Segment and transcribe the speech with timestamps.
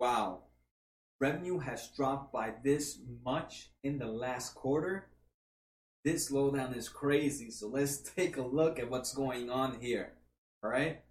[0.00, 0.44] Wow.
[1.20, 5.10] Revenue has dropped by this much in the last quarter.
[6.06, 7.50] This slowdown is crazy.
[7.50, 10.14] So let's take a look at what's going on here.
[10.64, 11.02] All right.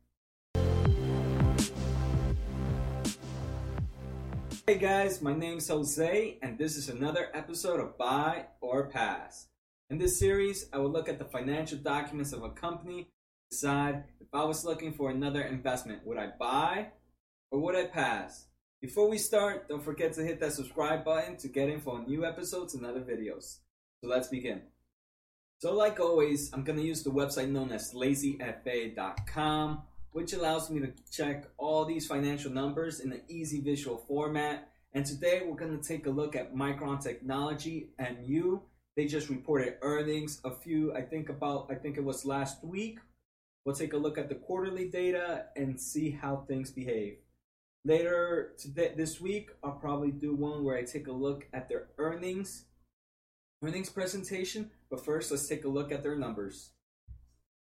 [4.66, 9.50] Hey guys, my name's Jose, and this is another episode of Buy or Pass.
[9.92, 13.10] In this series, I will look at the financial documents of a company,
[13.52, 16.88] decide if I was looking for another investment, would I buy
[17.52, 18.49] or would I pass?
[18.82, 22.26] Before we start, don't forget to hit that subscribe button to get info on new
[22.26, 23.58] episodes and other videos.
[24.02, 24.62] So let's begin.
[25.58, 30.80] So, like always, I'm going to use the website known as lazyfa.com which allows me
[30.80, 34.70] to check all these financial numbers in an easy visual format.
[34.94, 38.62] And today we're going to take a look at Micron Technology MU.
[38.96, 43.00] They just reported earnings a few, I think about, I think it was last week.
[43.66, 47.18] We'll take a look at the quarterly data and see how things behave.
[47.86, 51.88] Later today, this week, I'll probably do one where I take a look at their
[51.98, 52.66] earnings,
[53.64, 54.72] earnings presentation.
[54.90, 56.72] But first, let's take a look at their numbers.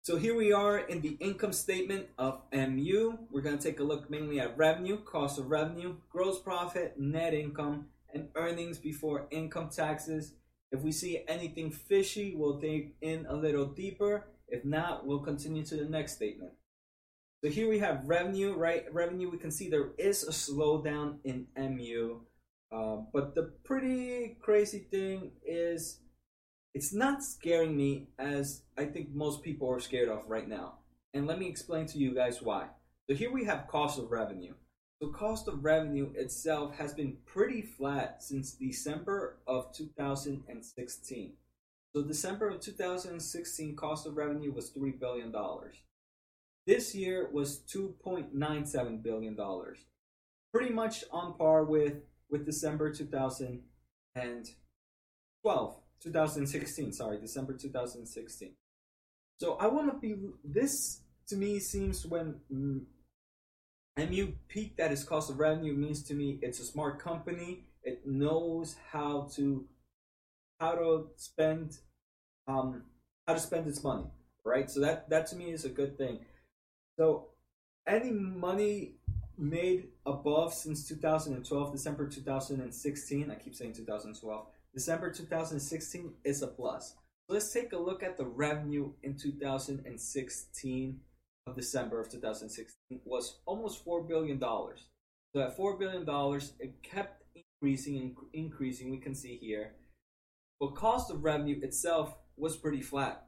[0.03, 3.17] So here we are in the income statement of MU.
[3.31, 7.33] We're going to take a look mainly at revenue, cost of revenue, gross profit, net
[7.33, 10.33] income, and earnings before income taxes.
[10.73, 14.27] If we see anything fishy, we'll dig in a little deeper.
[14.49, 16.53] If not, we'll continue to the next statement.
[17.43, 18.93] So here we have revenue, right?
[18.93, 22.21] Revenue, we can see there is a slowdown in MU.
[22.73, 26.01] Uh, but the pretty crazy thing is
[26.75, 30.79] it's not scaring me as I think most people are scared of right now.
[31.15, 32.67] And let me explain to you guys why.
[33.09, 34.55] So here we have cost of revenue.
[35.01, 41.33] So cost of revenue itself has been pretty flat since December of 2016.
[41.95, 45.77] So December of 2016 cost of revenue was 3 billion dollars.
[46.69, 49.87] This year was 2.97 billion dollars.
[50.53, 51.95] Pretty much on par with
[52.29, 55.77] with December 2012.
[56.03, 58.53] 2016, sorry, December 2016.
[59.41, 60.15] So I want to be,
[60.45, 62.35] this to me seems when
[63.97, 67.65] MU peaked at its cost of revenue means to me it's a smart company.
[67.83, 69.67] It knows how to,
[70.61, 71.79] how to spend,
[72.47, 72.83] um,
[73.27, 74.05] how to spend its money,
[74.45, 74.71] right?
[74.71, 76.27] So that, that to me is a good thing.
[76.99, 77.29] So
[77.87, 78.97] any money
[79.39, 86.97] made above since 2012, December 2016, I keep saying 2012, December 2016 is a plus.
[87.29, 91.01] Let's take a look at the revenue in 2016
[91.47, 94.41] of December of 2016 was almost $4 billion.
[94.41, 97.23] So at $4 billion, it kept
[97.63, 99.75] increasing and increasing, we can see here.
[100.59, 103.28] But cost of revenue itself was pretty flat.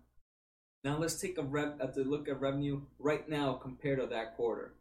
[0.83, 4.75] Now let's take a rev look at revenue right now compared to that quarter.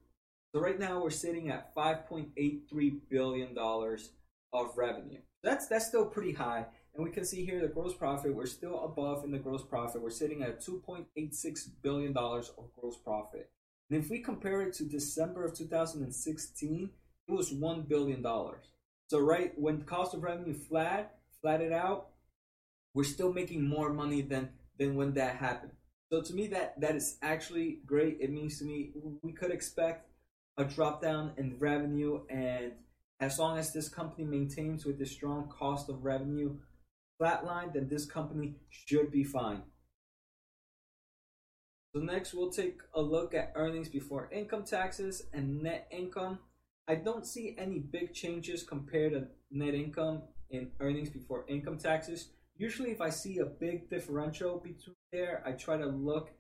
[0.54, 4.12] So right now we're sitting at 5.83 billion dollars
[4.54, 5.20] of revenue.
[5.44, 6.66] That's that's still pretty high.
[6.96, 10.02] And we can see here the gross profit, we're still above in the gross profit.
[10.02, 13.52] We're sitting at $2.86 billion of gross profit.
[13.90, 16.90] And if we compare it to December of 2016,
[17.28, 18.26] it was $1 billion.
[19.08, 22.10] So right when cost of revenue flat, flatted out,
[22.94, 25.74] we're still making more money than than when that happened.
[26.12, 28.18] So to me that that is actually great.
[28.20, 30.10] It means to me we could expect
[30.58, 32.74] a drop down in revenue and
[33.20, 36.58] as long as this company maintains with the strong cost of revenue
[37.22, 39.62] flatline, then this company should be fine.
[41.94, 46.40] So next we'll take a look at earnings before income taxes and net income.
[46.88, 52.30] I don't see any big changes compared to net income in earnings before income taxes.
[52.60, 56.32] Usually if I see a big differential between there, I try to look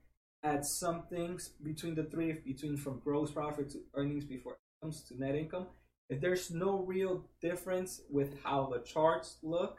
[0.43, 5.17] at some things between the three, between from gross profit to earnings before incomes to
[5.17, 5.67] net income.
[6.09, 9.77] If there's no real difference with how the charts look,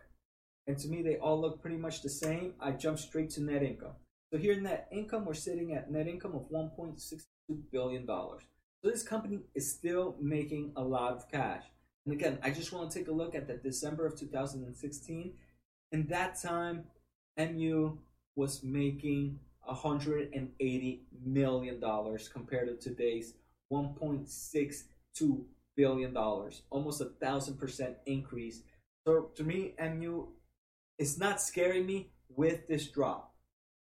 [0.66, 3.62] and to me they all look pretty much the same, I jump straight to net
[3.62, 3.96] income.
[4.32, 7.20] So here in net income, we're sitting at net income of $1.62
[7.70, 8.06] billion.
[8.06, 8.38] So
[8.82, 11.64] this company is still making a lot of cash.
[12.06, 15.34] And again, I just want to take a look at the December of 2016.
[15.92, 16.84] In that time,
[17.36, 17.98] MU
[18.36, 23.34] was making 180 million dollars compared to today's
[23.72, 25.44] 1.62
[25.76, 28.62] billion dollars, almost a thousand percent increase.
[29.06, 30.28] So to me, MU
[30.98, 33.34] is not scaring me with this drop.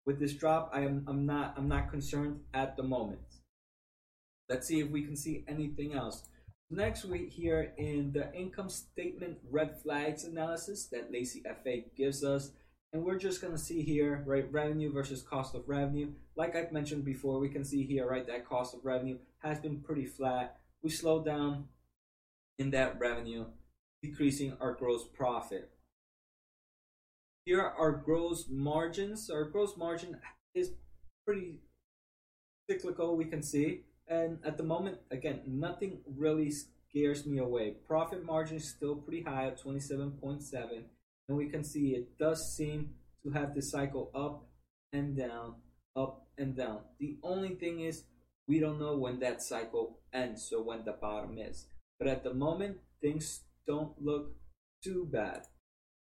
[0.06, 3.22] With this drop, I am I'm not I'm not concerned at the moment.
[4.50, 6.24] Let's see if we can see anything else.
[6.74, 12.52] Next, we here in the income statement red flags analysis that Lazy FA gives us.
[12.94, 16.12] And we're just going to see here, right, revenue versus cost of revenue.
[16.38, 19.82] Like I've mentioned before, we can see here, right, that cost of revenue has been
[19.82, 20.60] pretty flat.
[20.82, 21.66] We slowed down
[22.58, 23.48] in that revenue,
[24.02, 25.72] decreasing our gross profit.
[27.46, 29.30] Here our gross margins.
[29.30, 30.20] Our gross margin
[30.56, 30.72] is
[31.26, 31.60] pretty
[32.70, 33.82] cyclical, we can see.
[34.12, 37.76] And at the moment, again, nothing really scares me away.
[37.88, 40.84] Profit margin is still pretty high at 27.7.
[41.30, 42.90] And we can see it does seem
[43.24, 44.50] to have the cycle up
[44.92, 45.56] and down,
[45.96, 46.80] up and down.
[47.00, 48.04] The only thing is
[48.50, 51.68] we don't know when that cycle ends, so when the bottom is.
[51.98, 54.34] But at the moment, things don't look
[54.84, 55.44] too bad.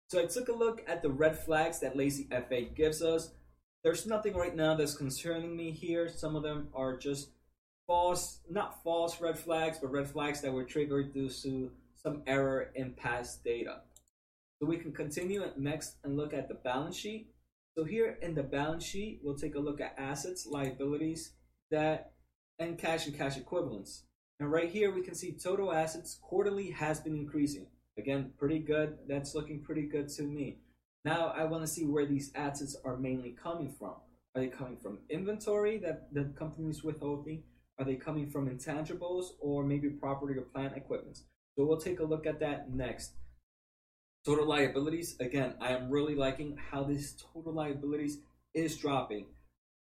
[0.08, 3.30] So I took a look at the red flags that Lazy FA gives us.
[3.84, 6.08] There's nothing right now that's concerning me here.
[6.08, 7.30] Some of them are just
[7.90, 12.70] false, not false red flags, but red flags that were triggered due to some error
[12.76, 13.80] in past data.
[14.60, 17.32] So we can continue next and look at the balance sheet.
[17.76, 21.32] So here in the balance sheet, we'll take a look at assets, liabilities,
[21.68, 22.12] debt,
[22.60, 24.04] and cash and cash equivalents.
[24.38, 27.66] And right here, we can see total assets quarterly has been increasing.
[27.98, 28.98] Again, pretty good.
[29.08, 30.58] That's looking pretty good to me.
[31.04, 33.94] Now I want to see where these assets are mainly coming from.
[34.36, 37.42] Are they coming from inventory that the company is withholding?
[37.80, 41.16] Are they coming from intangibles or maybe property or plant equipment?
[41.56, 43.12] So we'll take a look at that next.
[44.26, 48.18] Total liabilities, again, I am really liking how this total liabilities
[48.52, 49.28] is dropping.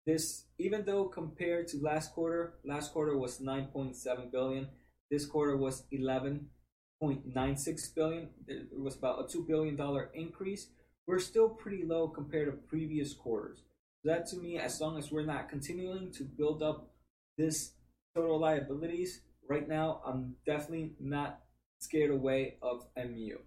[0.05, 4.67] This, even though compared to last quarter, last quarter was 9.7 billion,
[5.09, 8.29] this quarter was 11.96 billion.
[8.47, 9.75] It was about a $2 billion
[10.13, 10.67] increase.
[11.07, 13.63] We're still pretty low compared to previous quarters.
[14.03, 16.91] That to me, as long as we're not continuing to build up
[17.35, 17.71] this
[18.19, 21.39] total liabilities, right now, I'm definitely not
[21.79, 23.37] scared away of MU.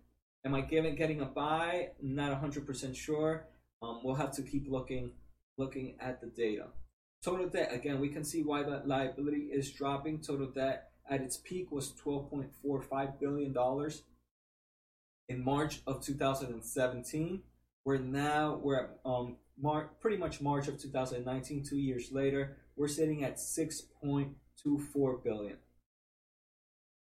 [0.45, 1.91] Am I getting getting a buy?
[2.01, 3.49] Not 100% sure.
[3.83, 5.13] Um, we'll have to keep looking
[5.59, 6.69] looking at the data.
[7.23, 10.21] Total debt again, we can see why that liability is dropping.
[10.21, 14.03] Total debt at its peak was 12.45 billion dollars
[15.29, 17.43] in March of 2017.
[17.85, 21.63] We're now we're at um, Mar- pretty much March of 2019.
[21.63, 23.39] Two years later, we're sitting at
[24.67, 25.57] 6.24 billion.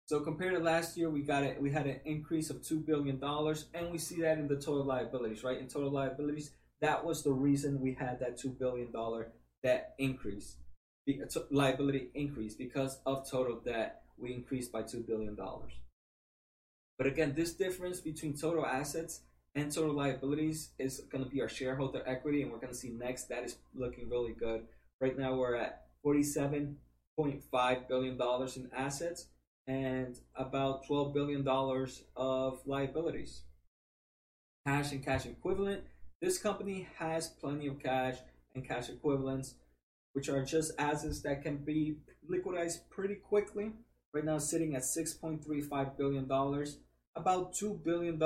[0.09, 1.61] So compared to last year, we got it.
[1.61, 4.83] We had an increase of two billion dollars, and we see that in the total
[4.83, 5.59] liabilities, right?
[5.59, 6.51] In total liabilities,
[6.81, 10.55] that was the reason we had that two billion dollar debt increase,
[11.05, 14.01] the liability increase because of total debt.
[14.17, 15.73] We increased by two billion dollars.
[16.97, 19.21] But again, this difference between total assets
[19.53, 22.89] and total liabilities is going to be our shareholder equity, and we're going to see
[22.89, 24.63] next that is looking really good.
[24.99, 26.77] Right now, we're at forty-seven
[27.19, 29.25] point five billion dollars in assets
[29.67, 31.45] and about $12 billion
[32.15, 33.41] of liabilities.
[34.65, 35.83] Cash and cash equivalent.
[36.21, 38.15] This company has plenty of cash
[38.55, 39.55] and cash equivalents,
[40.13, 41.97] which are just assets that can be
[42.31, 43.73] liquidized pretty quickly.
[44.13, 46.23] Right now, sitting at $6.35 billion,
[47.15, 48.19] about $2 billion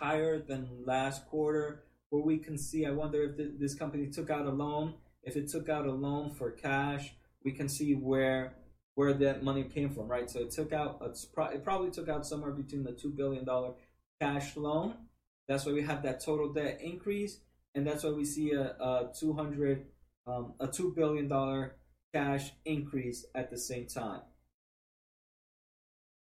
[0.00, 2.84] higher than last quarter, where we can see.
[2.86, 4.94] I wonder if this company took out a loan.
[5.22, 8.54] If it took out a loan for cash, we can see where
[8.94, 10.28] where that money came from, right?
[10.30, 13.72] So it took out, it probably took out somewhere between the two billion dollar
[14.20, 14.94] cash loan.
[15.48, 17.38] That's why we have that total debt increase,
[17.74, 19.86] and that's why we see a, a two hundred,
[20.26, 21.76] um, a two billion dollar
[22.14, 24.20] cash increase at the same time.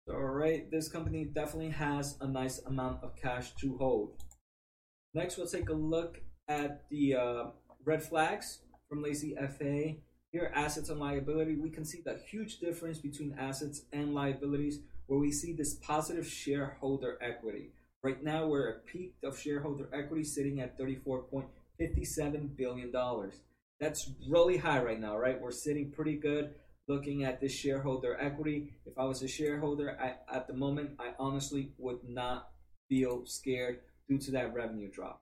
[0.07, 4.23] So, all right, this company definitely has a nice amount of cash to hold.
[5.13, 7.43] Next, we'll take a look at the uh,
[7.85, 8.59] red flags
[8.89, 9.95] from Lazy FA
[10.37, 15.19] here, assets and liability, we can see the huge difference between assets and liabilities where
[15.19, 17.71] we see this positive shareholder equity.
[18.03, 22.91] Right now, we're at peak of shareholder equity sitting at $34.57 billion.
[23.79, 25.41] That's really high right now, right?
[25.41, 26.53] We're sitting pretty good
[26.87, 28.73] looking at this shareholder equity.
[28.85, 32.49] If I was a shareholder I, at the moment, I honestly would not
[32.89, 35.19] feel scared due to that revenue drop.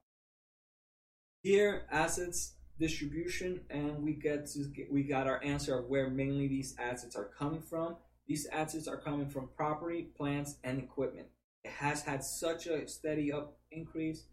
[1.42, 6.74] Here, assets distribution and we get to we got our answer of where mainly these
[6.78, 7.96] assets are coming from.
[8.26, 11.28] These assets are coming from property, plants, and equipment.
[11.64, 14.24] It has had such a steady up increase.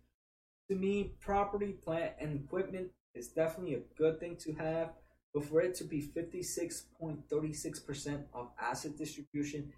[0.69, 4.93] To me, property, plant, and equipment is definitely a good thing to have,
[5.33, 9.71] but for it to be 56.36% of asset distribution,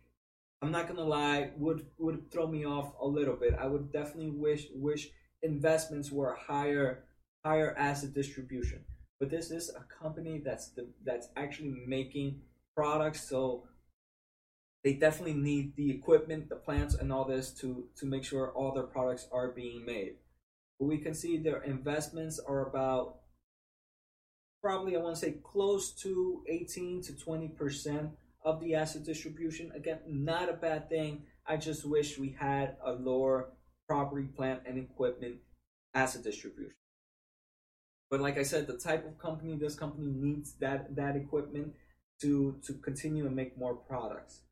[0.62, 3.54] I'm not gonna lie, would would throw me off a little bit.
[3.60, 5.10] I would definitely wish wish
[5.44, 7.04] investments were higher
[7.46, 8.84] higher asset distribution.
[9.20, 12.42] But this is a company that's the, that's actually making
[12.76, 13.66] products, so
[14.84, 18.74] they definitely need the equipment, the plants, and all this to to make sure all
[18.74, 20.16] their products are being made.
[20.80, 23.20] But we can see their investments are about
[24.62, 28.10] probably I want to say close to 18 to 20 percent
[28.44, 29.72] of the asset distribution.
[29.76, 31.24] Again, not a bad thing.
[31.48, 33.52] I just wish we had a lower
[33.88, 35.38] property, plant, and equipment
[35.94, 36.76] asset distribution.
[38.16, 41.74] But like I said, the type of company this company needs that that equipment
[42.22, 44.44] to to continue and make more products.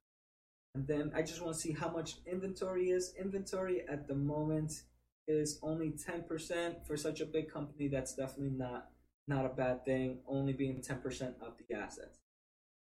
[0.75, 3.13] And then I just want to see how much inventory is.
[3.17, 4.83] Inventory at the moment
[5.29, 7.87] is only 10% for such a big company.
[7.87, 8.89] That's definitely not
[9.29, 12.19] not a bad thing, only being 10% of the assets.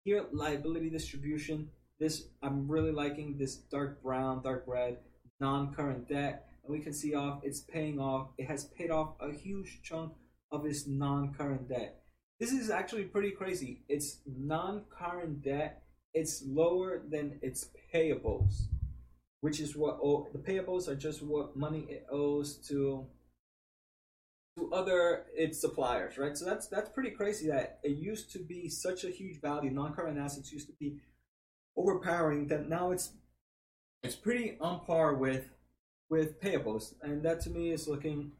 [0.03, 1.71] Here, liability distribution.
[2.01, 4.99] This I'm really liking this dark brown, dark red,
[5.39, 6.49] non-current debt.
[6.65, 8.31] And we can see off it's paying off.
[8.37, 10.15] It has paid off a huge chunk
[10.53, 12.03] of its non-current debt.
[12.39, 13.83] This is actually pretty crazy.
[13.89, 15.83] It's non-current debt.
[16.15, 18.67] It's lower than its payables,
[19.41, 23.07] which is what oh, the payables are just what money it owes to
[24.59, 26.37] to other its suppliers, right?
[26.37, 29.71] So that's that's pretty crazy that it used to be such a huge value.
[29.71, 30.99] Non-current assets used to be
[31.77, 33.13] overpowering that now it's
[34.03, 35.49] it's pretty on par with
[36.11, 38.33] with payables, and that to me is looking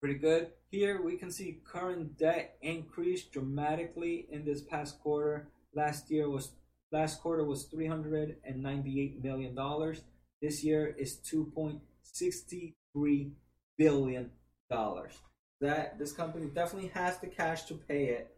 [0.00, 0.48] pretty good.
[0.70, 5.48] Here we can see current debt increased dramatically in this past quarter.
[5.74, 6.52] Last year was
[6.90, 10.02] last quarter was 398 million dollars.
[10.40, 13.30] This year is 2.63
[13.76, 14.30] billion
[14.70, 15.12] dollars.
[15.60, 18.34] That this company definitely has the cash to pay it,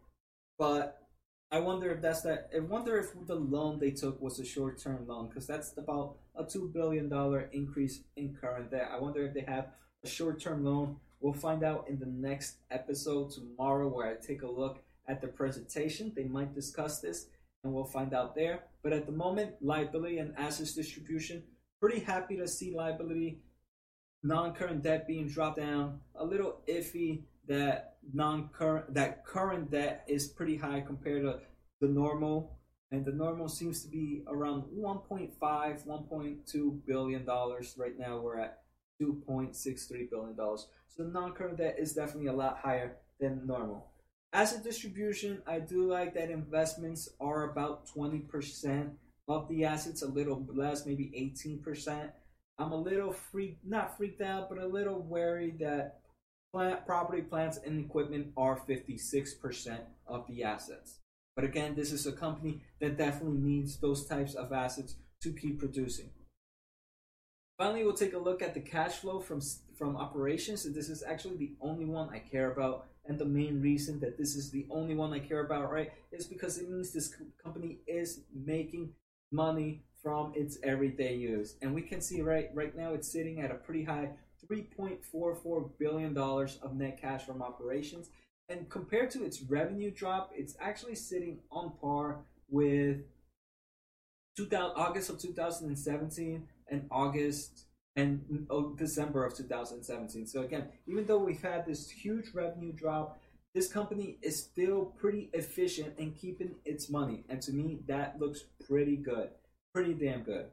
[0.59, 0.99] but
[1.53, 2.51] I wonder if that's that.
[2.57, 6.45] I wonder if the loan they took was a short-term loan because that's about a
[6.45, 8.91] two billion dollar increase in current debt.
[8.93, 9.69] I wonder if they have
[10.03, 10.97] a short-term loan.
[11.23, 15.29] We'll find out in the next episode tomorrow, where I take a look at the
[15.29, 16.13] presentation.
[16.15, 17.29] They might discuss this,
[17.63, 18.65] and we'll find out there.
[18.83, 21.45] But at the moment, liability and assets distribution.
[21.81, 23.41] Pretty happy to see liability
[24.25, 26.01] non-current debt being dropped down.
[26.17, 31.39] A little iffy that non-current that current debt is pretty high compared to
[31.81, 32.59] the normal,
[32.91, 37.75] and the normal seems to be around 1.5, 1.2 billion dollars.
[37.77, 38.62] Right now, we're at
[39.03, 40.69] 2.63 billion dollars.
[40.89, 43.89] So the non-current debt is definitely a lot higher than normal.
[44.33, 48.91] Asset distribution, I do like that investments are about 20%
[49.29, 52.11] of the assets, a little less, maybe 18%.
[52.59, 56.01] I'm a little freaked, not freaked out, but a little wary that
[56.53, 60.99] plant, property, plants, and equipment are 56% of the assets.
[61.35, 65.59] But again, this is a company that definitely needs those types of assets to keep
[65.59, 66.11] producing.
[67.63, 69.41] Finally, we'll take a look at the cash flow from
[69.79, 70.65] from operations.
[70.65, 74.35] This is actually the only one I care about, and the main reason that this
[74.35, 78.23] is the only one I care about, right, is because it means this company is
[78.35, 78.95] making
[79.31, 81.55] money from its everyday use.
[81.63, 84.11] And we can see right right now it's sitting at a pretty high
[84.51, 88.11] 3.44 billion dollars of net cash from operations.
[88.49, 93.03] And compared to its revenue drop, it's actually sitting on par with
[94.37, 100.27] 2000, August of 2017 and August and oh, December of 2017.
[100.27, 103.21] So again, even though we've had this huge revenue drop,
[103.55, 107.25] this company is still pretty efficient in keeping its money.
[107.29, 109.29] And to me, that looks pretty good
[109.73, 110.47] pretty damn good.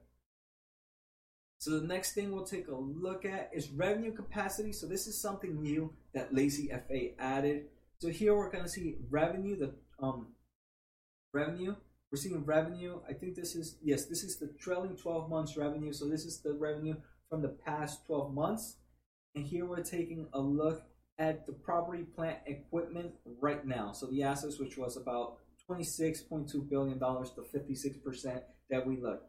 [1.59, 4.71] So the next thing we'll take a look at is revenue capacity.
[4.71, 7.65] So this is something new that Lazy FA added.
[7.99, 10.27] So here we're going to see revenue, the um
[11.33, 11.75] revenue.
[12.11, 12.99] We're seeing revenue.
[13.07, 15.93] I think this is yes, this is the trailing 12 months revenue.
[15.93, 16.95] So this is the revenue
[17.29, 18.77] from the past 12 months.
[19.35, 20.83] And here we're taking a look
[21.19, 23.11] at the property, plant, equipment
[23.41, 23.91] right now.
[23.91, 25.37] So the assets, which was about
[25.69, 29.21] $26.2 billion to 56% that we look.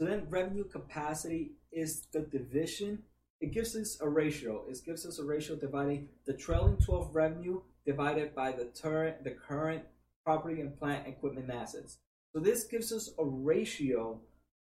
[0.00, 3.04] So then revenue capacity is the division.
[3.40, 4.64] It gives us a ratio.
[4.68, 9.30] It gives us a ratio dividing the trailing 12 revenue divided by the, ter- the
[9.30, 9.84] current
[10.24, 11.98] property and plant equipment assets.
[12.34, 14.20] So this gives us a ratio,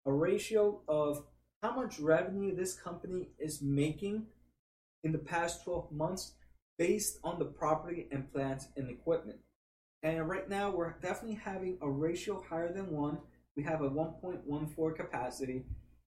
[0.05, 1.23] a ratio of
[1.61, 4.25] how much revenue this company is making
[5.03, 6.33] in the past 12 months
[6.77, 9.39] based on the property and plants and equipment.
[10.01, 13.19] And right now we're definitely having a ratio higher than one
[13.59, 15.65] we have a 1.14 capacity.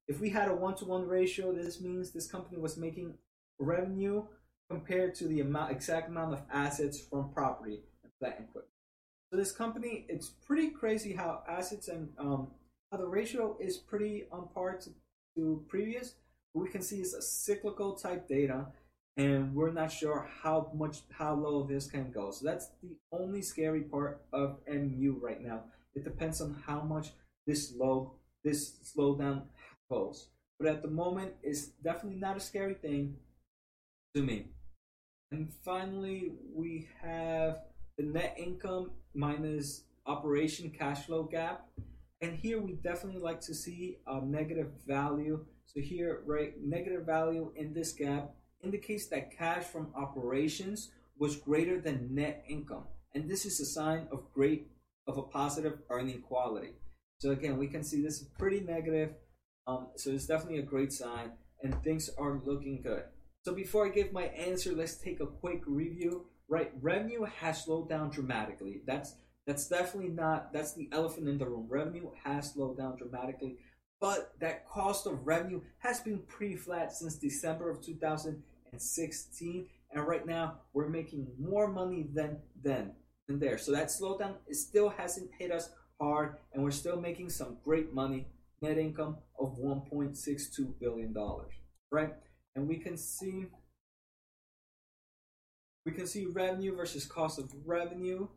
[0.09, 3.13] If we had a one to one ratio, this means this company was making
[3.59, 4.25] revenue
[4.71, 8.73] compared to the amount exact amount of assets from property and plant and equipment.
[9.33, 12.49] So this company, it's pretty crazy how assets and um,
[12.91, 14.91] how the ratio is pretty on par to,
[15.37, 16.17] to previous.
[16.53, 18.67] What we can see is a cyclical type data,
[19.17, 22.31] and we're not sure how much how low this can go.
[22.31, 25.63] So that's the only scary part of MU right now.
[25.95, 27.13] It depends on how much
[27.47, 28.13] this low
[28.45, 29.45] this slowdown
[29.91, 30.29] goes.
[30.59, 33.17] But at the moment, it's definitely not a scary thing
[34.15, 34.49] to me.
[35.31, 37.61] And finally, we have
[37.97, 41.67] the net income minus operation cash flow gap.
[42.21, 45.45] And here we definitely like to see a negative value.
[45.67, 48.31] So here, right, negative value in this gap
[48.63, 52.85] indicates that cash from operations was greater than net income.
[53.15, 54.69] And this is a sign of great
[55.07, 56.75] of a positive earning quality.
[57.19, 59.15] So again, we can see this is pretty negative.
[59.67, 61.33] Um, so it's definitely a great sign,
[61.63, 63.05] and things are looking good.
[63.45, 66.27] So before I give my answer, let's take a quick review.
[66.53, 68.83] Right, revenue has slowed down dramatically.
[68.87, 69.15] That's
[69.47, 71.67] that's definitely not that's the elephant in the room.
[71.67, 73.57] Revenue has slowed down dramatically,
[74.03, 80.27] but that cost of revenue has been pretty flat since December of 2016, and right
[80.27, 82.93] now we're making more money than then
[83.29, 83.57] than there.
[83.57, 87.95] So that slowdown it still hasn't hit us hard, and we're still making some great
[87.95, 88.27] money.
[88.61, 91.55] Net income of 1.62 billion dollars,
[91.91, 92.13] right?
[92.55, 93.47] And we can see
[95.85, 98.29] we can see revenue versus cost of revenue.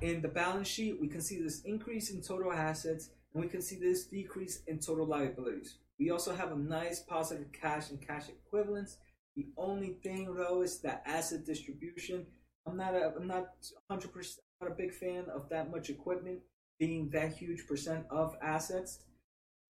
[0.00, 3.62] In the balance sheet, we can see this increase in total assets and we can
[3.62, 5.78] see this decrease in total liabilities.
[5.98, 8.98] We also have a nice positive cash and cash equivalents.
[9.34, 12.26] The only thing though is that asset distribution.
[12.66, 13.48] I'm not a, I'm not
[13.90, 16.40] 100% not a big fan of that much equipment
[16.78, 19.00] being that huge percent of assets.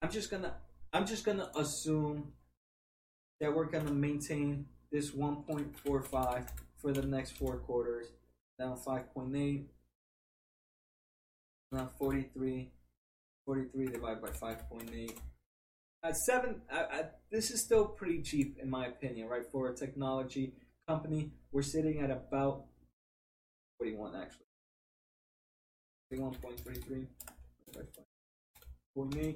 [0.01, 0.55] I'm just gonna
[0.93, 2.33] I'm just gonna assume
[3.39, 6.47] that we're gonna maintain this 1.45
[6.77, 8.07] for the next four quarters.
[8.59, 9.65] Down 5.8.
[11.71, 12.71] Now 43.
[13.45, 15.11] 43 divided by 5.8.
[16.03, 19.43] At seven, I, I, this is still pretty cheap in my opinion, right?
[19.51, 20.53] For a technology
[20.87, 22.65] company, we're sitting at about
[23.79, 24.45] 41 actually.
[26.13, 27.07] 41.33
[28.97, 29.35] 0.8.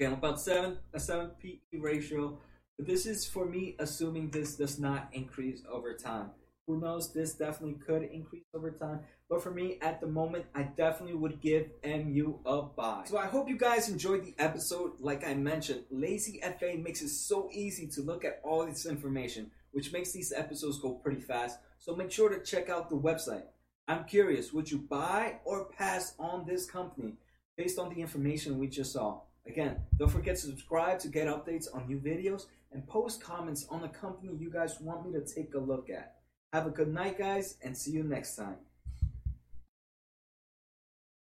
[0.00, 2.38] Okay, about seven a seven PE ratio.
[2.78, 6.30] But this is for me assuming this does not increase over time.
[6.66, 7.12] Who knows?
[7.12, 9.00] This definitely could increase over time.
[9.28, 13.04] But for me, at the moment, I definitely would give MU a buy.
[13.06, 14.92] So I hope you guys enjoyed the episode.
[15.00, 19.50] Like I mentioned, Lazy FA makes it so easy to look at all this information,
[19.72, 21.58] which makes these episodes go pretty fast.
[21.78, 23.44] So make sure to check out the website.
[23.88, 27.14] I'm curious, would you buy or pass on this company
[27.56, 29.22] based on the information we just saw?
[29.46, 33.80] Again, don't forget to subscribe to get updates on new videos and post comments on
[33.80, 36.19] the company you guys want me to take a look at.
[36.52, 38.56] Have a good night, guys, and see you next time.